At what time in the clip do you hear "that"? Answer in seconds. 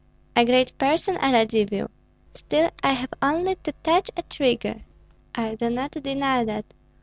6.43-6.65